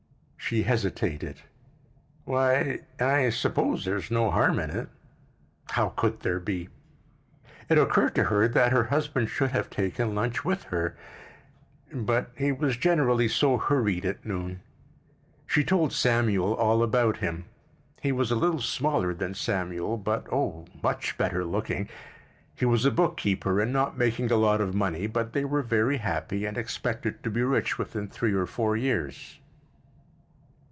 [0.51, 1.43] She hesitated.
[2.25, 4.89] "Why, I suppose there's no harm in it.
[5.69, 6.67] How could there be!"
[7.69, 12.75] It occurred to her that her husband should have taken lunch with her—but he was
[12.75, 14.59] generally so hurried at noon.
[15.47, 17.45] She told Samuel all about him:
[18.01, 21.87] he was a little smaller than Samuel, but, oh, much better looking.
[22.55, 25.61] He was a book keeper and not making a lot of money, but they were
[25.61, 29.37] very happy and expected to be rich within three or four years.